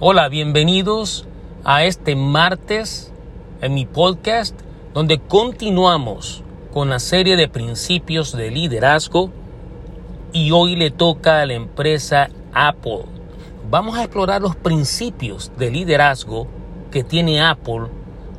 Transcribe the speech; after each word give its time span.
Hola, 0.00 0.28
bienvenidos 0.28 1.24
a 1.62 1.84
este 1.84 2.16
martes 2.16 3.12
en 3.60 3.74
mi 3.74 3.86
podcast 3.86 4.58
donde 4.92 5.20
continuamos 5.20 6.42
con 6.72 6.90
la 6.90 6.98
serie 6.98 7.36
de 7.36 7.46
principios 7.46 8.36
de 8.36 8.50
liderazgo 8.50 9.30
y 10.32 10.50
hoy 10.50 10.74
le 10.74 10.90
toca 10.90 11.40
a 11.40 11.46
la 11.46 11.54
empresa 11.54 12.28
Apple. 12.52 13.04
Vamos 13.70 13.96
a 13.96 14.02
explorar 14.02 14.42
los 14.42 14.56
principios 14.56 15.52
de 15.58 15.70
liderazgo 15.70 16.48
que 16.90 17.04
tiene 17.04 17.40
Apple 17.40 17.86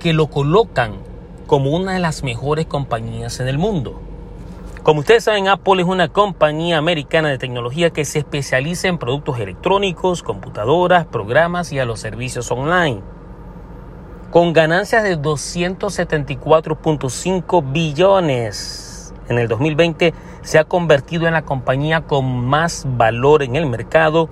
que 0.00 0.14
lo 0.14 0.28
colocan 0.28 0.94
como 1.46 1.72
una 1.72 1.92
de 1.92 2.00
las 2.00 2.24
mejores 2.24 2.64
compañías 2.64 3.40
en 3.40 3.48
el 3.48 3.58
mundo. 3.58 4.00
Como 4.82 5.00
ustedes 5.00 5.22
saben, 5.22 5.46
Apple 5.46 5.80
es 5.80 5.86
una 5.86 6.08
compañía 6.08 6.76
americana 6.76 7.28
de 7.28 7.38
tecnología 7.38 7.90
que 7.90 8.04
se 8.04 8.18
especializa 8.18 8.88
en 8.88 8.98
productos 8.98 9.38
electrónicos, 9.38 10.24
computadoras, 10.24 11.06
programas 11.06 11.72
y 11.72 11.78
a 11.78 11.84
los 11.84 12.00
servicios 12.00 12.50
online. 12.50 13.00
Con 14.32 14.52
ganancias 14.52 15.04
de 15.04 15.16
274.5 15.16 17.72
billones 17.72 19.14
en 19.28 19.38
el 19.38 19.46
2020, 19.46 20.14
se 20.40 20.58
ha 20.58 20.64
convertido 20.64 21.28
en 21.28 21.34
la 21.34 21.42
compañía 21.42 22.00
con 22.00 22.44
más 22.44 22.84
valor 22.84 23.44
en 23.44 23.54
el 23.54 23.66
mercado 23.66 24.28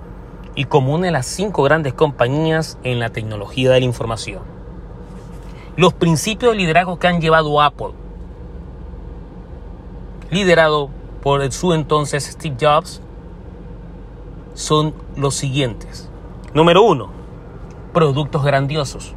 y 0.53 0.65
como 0.65 0.93
una 0.93 1.05
de 1.05 1.11
las 1.11 1.27
cinco 1.27 1.63
grandes 1.63 1.93
compañías 1.93 2.77
en 2.83 2.99
la 2.99 3.07
tecnología 3.07 3.71
de 3.71 3.79
la 3.79 3.85
información. 3.85 4.41
Los 5.77 5.93
principios 5.93 6.51
de 6.51 6.57
liderazgo 6.57 6.99
que 6.99 7.07
han 7.07 7.21
llevado 7.21 7.61
Apple 7.61 8.00
liderado 10.31 10.89
por 11.21 11.51
su 11.51 11.73
entonces 11.73 12.23
Steve 12.23 12.57
Jobs, 12.59 13.01
son 14.53 14.93
los 15.15 15.35
siguientes. 15.35 16.09
Número 16.53 16.81
uno, 16.81 17.11
productos 17.93 18.43
grandiosos. 18.43 19.13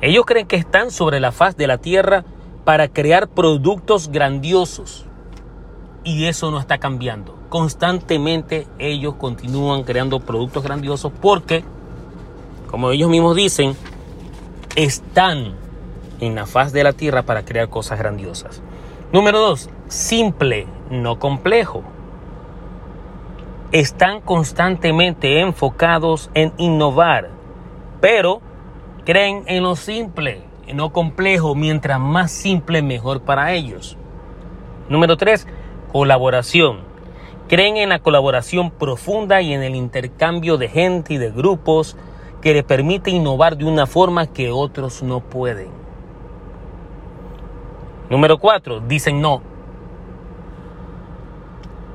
Ellos 0.00 0.26
creen 0.26 0.46
que 0.46 0.56
están 0.56 0.90
sobre 0.90 1.20
la 1.20 1.32
faz 1.32 1.56
de 1.56 1.66
la 1.66 1.78
tierra 1.78 2.24
para 2.64 2.88
crear 2.88 3.28
productos 3.28 4.08
grandiosos. 4.08 5.06
Y 6.04 6.26
eso 6.26 6.50
no 6.50 6.58
está 6.58 6.78
cambiando. 6.78 7.36
Constantemente 7.48 8.66
ellos 8.78 9.14
continúan 9.14 9.84
creando 9.84 10.18
productos 10.18 10.64
grandiosos 10.64 11.12
porque, 11.20 11.64
como 12.68 12.90
ellos 12.90 13.08
mismos 13.08 13.36
dicen, 13.36 13.76
están 14.74 15.54
en 16.18 16.34
la 16.34 16.46
faz 16.46 16.72
de 16.72 16.82
la 16.82 16.92
tierra 16.92 17.22
para 17.22 17.44
crear 17.44 17.68
cosas 17.68 17.98
grandiosas. 17.98 18.60
Número 19.12 19.40
dos, 19.40 19.68
simple, 19.88 20.66
no 20.88 21.18
complejo. 21.18 21.82
Están 23.70 24.22
constantemente 24.22 25.40
enfocados 25.40 26.30
en 26.32 26.54
innovar, 26.56 27.28
pero 28.00 28.40
creen 29.04 29.42
en 29.48 29.64
lo 29.64 29.76
simple, 29.76 30.40
en 30.66 30.78
lo 30.78 30.94
complejo. 30.94 31.54
Mientras 31.54 32.00
más 32.00 32.32
simple, 32.32 32.80
mejor 32.80 33.20
para 33.20 33.52
ellos. 33.52 33.98
Número 34.88 35.18
tres, 35.18 35.46
colaboración. 35.92 36.78
Creen 37.48 37.76
en 37.76 37.90
la 37.90 37.98
colaboración 37.98 38.70
profunda 38.70 39.42
y 39.42 39.52
en 39.52 39.62
el 39.62 39.74
intercambio 39.74 40.56
de 40.56 40.70
gente 40.70 41.12
y 41.12 41.18
de 41.18 41.30
grupos 41.30 41.98
que 42.40 42.54
le 42.54 42.62
permite 42.62 43.10
innovar 43.10 43.58
de 43.58 43.66
una 43.66 43.86
forma 43.86 44.26
que 44.28 44.50
otros 44.50 45.02
no 45.02 45.20
pueden. 45.20 45.81
Número 48.12 48.38
cuatro, 48.38 48.80
dicen 48.80 49.22
no. 49.22 49.40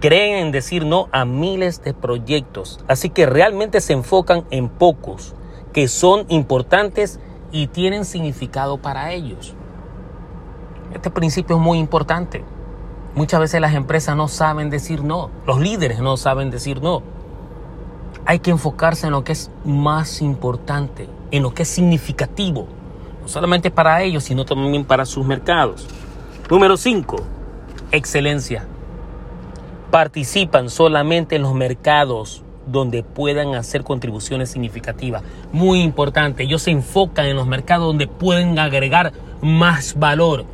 Creen 0.01 0.47
en 0.47 0.51
decir 0.51 0.83
no 0.83 1.09
a 1.11 1.25
miles 1.25 1.83
de 1.83 1.93
proyectos, 1.93 2.79
así 2.87 3.11
que 3.11 3.27
realmente 3.27 3.81
se 3.81 3.93
enfocan 3.93 4.43
en 4.49 4.67
pocos 4.67 5.35
que 5.73 5.87
son 5.87 6.25
importantes 6.29 7.19
y 7.51 7.67
tienen 7.67 8.03
significado 8.03 8.79
para 8.79 9.11
ellos. 9.13 9.53
Este 10.91 11.11
principio 11.11 11.57
es 11.57 11.61
muy 11.61 11.77
importante. 11.77 12.43
Muchas 13.13 13.39
veces 13.39 13.61
las 13.61 13.75
empresas 13.75 14.17
no 14.17 14.27
saben 14.27 14.71
decir 14.71 15.03
no, 15.03 15.29
los 15.45 15.59
líderes 15.59 15.99
no 15.99 16.17
saben 16.17 16.49
decir 16.49 16.81
no. 16.81 17.03
Hay 18.25 18.39
que 18.39 18.49
enfocarse 18.49 19.05
en 19.05 19.11
lo 19.11 19.23
que 19.23 19.33
es 19.33 19.51
más 19.63 20.23
importante, 20.23 21.07
en 21.29 21.43
lo 21.43 21.53
que 21.53 21.61
es 21.61 21.69
significativo, 21.69 22.65
no 23.21 23.27
solamente 23.27 23.69
para 23.69 24.01
ellos, 24.01 24.23
sino 24.23 24.45
también 24.45 24.83
para 24.83 25.05
sus 25.05 25.23
mercados. 25.23 25.87
Número 26.49 26.77
5. 26.77 27.17
Excelencia. 27.91 28.65
Participan 29.91 30.69
solamente 30.69 31.35
en 31.35 31.41
los 31.41 31.53
mercados 31.53 32.41
donde 32.65 33.03
puedan 33.03 33.53
hacer 33.53 33.83
contribuciones 33.83 34.49
significativas. 34.51 35.23
Muy 35.51 35.81
importante, 35.81 36.43
ellos 36.43 36.61
se 36.61 36.71
enfocan 36.71 37.25
en 37.25 37.35
los 37.35 37.47
mercados 37.47 37.87
donde 37.87 38.07
pueden 38.07 38.59
agregar 38.59 39.11
más 39.41 39.99
valor, 39.99 40.45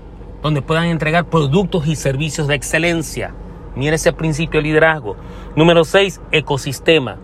donde 0.41 0.63
puedan 0.63 0.85
entregar 0.85 1.25
productos 1.25 1.85
y 1.85 1.95
servicios 1.95 2.47
de 2.47 2.55
excelencia. 2.55 3.35
Mira 3.75 3.93
ese 3.95 4.13
principio 4.13 4.61
de 4.61 4.69
liderazgo. 4.69 5.15
Número 5.55 5.83
6, 5.83 6.21
ecosistema. 6.31 7.17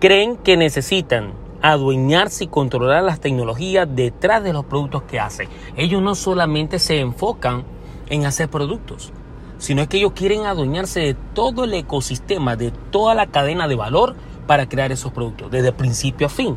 Creen 0.00 0.36
que 0.36 0.56
necesitan 0.56 1.32
adueñarse 1.62 2.44
y 2.44 2.48
controlar 2.48 3.02
las 3.02 3.20
tecnologías 3.20 3.88
detrás 3.90 4.42
de 4.42 4.52
los 4.52 4.64
productos 4.64 5.02
que 5.04 5.20
hacen. 5.20 5.48
Ellos 5.76 6.02
no 6.02 6.14
solamente 6.14 6.78
se 6.78 7.00
enfocan 7.00 7.64
en 8.08 8.26
hacer 8.26 8.48
productos, 8.48 9.12
sino 9.58 9.88
que 9.88 9.98
ellos 9.98 10.12
quieren 10.12 10.46
adueñarse 10.46 11.00
de 11.00 11.14
todo 11.34 11.64
el 11.64 11.74
ecosistema, 11.74 12.56
de 12.56 12.70
toda 12.90 13.14
la 13.14 13.26
cadena 13.26 13.68
de 13.68 13.76
valor 13.76 14.14
para 14.46 14.68
crear 14.68 14.90
esos 14.90 15.12
productos, 15.12 15.50
desde 15.50 15.72
principio 15.72 16.26
a 16.26 16.30
fin. 16.30 16.56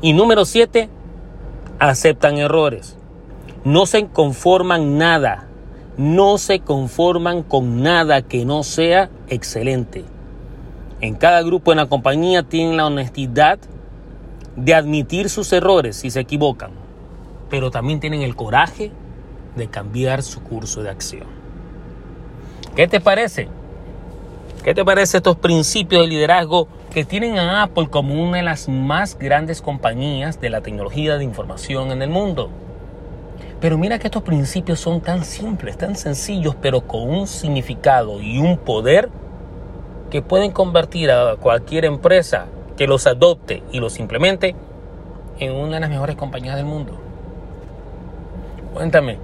Y 0.00 0.12
número 0.12 0.44
siete, 0.44 0.90
aceptan 1.78 2.38
errores. 2.38 2.96
No 3.64 3.86
se 3.86 4.06
conforman 4.06 4.98
nada, 4.98 5.48
no 5.96 6.38
se 6.38 6.60
conforman 6.60 7.42
con 7.42 7.82
nada 7.82 8.22
que 8.22 8.44
no 8.44 8.62
sea 8.62 9.10
excelente. 9.28 10.04
En 11.02 11.16
cada 11.16 11.42
grupo 11.42 11.72
en 11.72 11.78
la 11.78 11.86
compañía 11.86 12.44
tienen 12.44 12.76
la 12.76 12.86
honestidad 12.86 13.58
de 14.54 14.72
admitir 14.72 15.28
sus 15.28 15.52
errores 15.52 15.96
si 15.96 16.10
se 16.10 16.20
equivocan, 16.20 16.70
pero 17.50 17.72
también 17.72 17.98
tienen 17.98 18.22
el 18.22 18.36
coraje 18.36 18.92
de 19.56 19.66
cambiar 19.66 20.22
su 20.22 20.44
curso 20.44 20.80
de 20.84 20.90
acción. 20.90 21.26
¿Qué 22.76 22.86
te 22.86 23.00
parece? 23.00 23.48
¿Qué 24.62 24.74
te 24.74 24.84
parece 24.84 25.16
estos 25.16 25.34
principios 25.34 26.02
de 26.02 26.06
liderazgo 26.08 26.68
que 26.94 27.04
tienen 27.04 27.36
a 27.36 27.64
Apple 27.64 27.88
como 27.90 28.22
una 28.22 28.36
de 28.36 28.44
las 28.44 28.68
más 28.68 29.18
grandes 29.18 29.60
compañías 29.60 30.40
de 30.40 30.50
la 30.50 30.60
tecnología 30.60 31.16
de 31.16 31.24
información 31.24 31.90
en 31.90 32.02
el 32.02 32.10
mundo? 32.10 32.48
Pero 33.60 33.76
mira 33.76 33.98
que 33.98 34.06
estos 34.06 34.22
principios 34.22 34.78
son 34.78 35.00
tan 35.00 35.24
simples, 35.24 35.76
tan 35.76 35.96
sencillos, 35.96 36.54
pero 36.62 36.86
con 36.86 37.10
un 37.10 37.26
significado 37.26 38.22
y 38.22 38.38
un 38.38 38.56
poder 38.56 39.10
que 40.12 40.20
pueden 40.20 40.50
convertir 40.50 41.10
a 41.10 41.36
cualquier 41.36 41.86
empresa 41.86 42.44
que 42.76 42.86
los 42.86 43.06
adopte 43.06 43.62
y 43.72 43.80
los 43.80 43.98
implemente 43.98 44.54
en 45.38 45.54
una 45.54 45.76
de 45.76 45.80
las 45.80 45.88
mejores 45.88 46.16
compañías 46.16 46.54
del 46.54 46.66
mundo. 46.66 47.00
Cuéntame, 48.74 49.16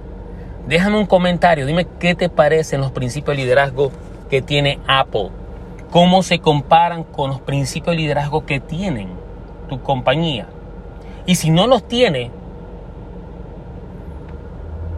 déjame 0.67 0.97
un 0.97 1.05
comentario, 1.05 1.67
dime 1.67 1.85
qué 1.99 2.15
te 2.15 2.27
parecen 2.27 2.81
los 2.81 2.89
principios 2.89 3.37
de 3.37 3.43
liderazgo 3.43 3.91
que 4.31 4.41
tiene 4.41 4.79
Apple, 4.87 5.29
cómo 5.91 6.23
se 6.23 6.39
comparan 6.39 7.03
con 7.03 7.29
los 7.29 7.41
principios 7.41 7.95
de 7.95 8.01
liderazgo 8.01 8.47
que 8.47 8.59
tienen 8.59 9.09
tu 9.67 9.83
compañía. 9.83 10.47
Y 11.27 11.35
si 11.35 11.51
no 11.51 11.67
los 11.67 11.87
tiene, 11.87 12.31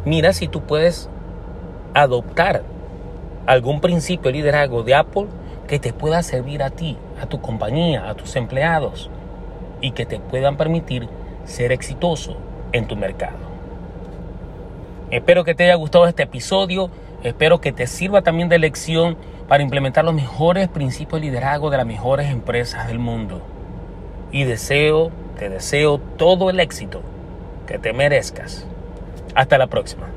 mira 0.05 0.31
si 0.31 0.47
tú 0.47 0.61
puedes 0.61 1.09
adoptar 1.93 2.63
algún 3.45 3.81
principio 3.81 4.31
de 4.31 4.37
liderazgo 4.37 4.83
de 4.83 4.95
Apple 4.95 5.27
que 5.71 5.79
te 5.79 5.93
pueda 5.93 6.21
servir 6.21 6.63
a 6.63 6.69
ti, 6.69 6.97
a 7.21 7.27
tu 7.27 7.39
compañía, 7.39 8.09
a 8.09 8.13
tus 8.13 8.35
empleados 8.35 9.09
y 9.79 9.91
que 9.91 10.05
te 10.05 10.19
puedan 10.19 10.57
permitir 10.57 11.07
ser 11.45 11.71
exitoso 11.71 12.35
en 12.73 12.87
tu 12.87 12.97
mercado. 12.97 13.37
Espero 15.11 15.45
que 15.45 15.55
te 15.55 15.63
haya 15.63 15.75
gustado 15.75 16.07
este 16.07 16.23
episodio, 16.23 16.89
espero 17.23 17.61
que 17.61 17.71
te 17.71 17.87
sirva 17.87 18.21
también 18.21 18.49
de 18.49 18.59
lección 18.59 19.15
para 19.47 19.63
implementar 19.63 20.03
los 20.03 20.13
mejores 20.13 20.67
principios 20.67 21.21
de 21.21 21.27
liderazgo 21.27 21.69
de 21.69 21.77
las 21.77 21.87
mejores 21.87 22.29
empresas 22.29 22.89
del 22.89 22.99
mundo. 22.99 23.41
Y 24.29 24.43
deseo, 24.43 25.09
te 25.39 25.47
deseo 25.47 25.99
todo 26.17 26.49
el 26.49 26.59
éxito 26.59 27.01
que 27.65 27.79
te 27.79 27.93
merezcas. 27.93 28.65
Hasta 29.35 29.57
la 29.57 29.67
próxima. 29.67 30.07